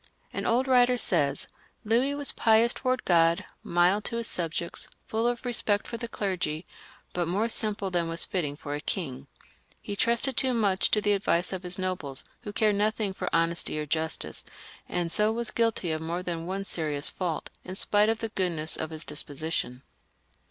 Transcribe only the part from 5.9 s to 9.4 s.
the clergy, but more simple than was fitting for a king.